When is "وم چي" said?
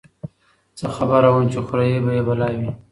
1.31-1.59